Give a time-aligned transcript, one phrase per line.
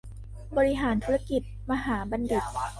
[0.57, 1.41] บริหารธุรกิจ
[1.71, 2.43] มหาบัณฑิต